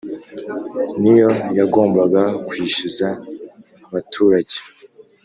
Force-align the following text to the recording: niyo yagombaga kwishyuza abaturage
niyo 0.99 1.29
yagombaga 1.57 2.21
kwishyuza 2.47 3.07
abaturage 3.87 4.57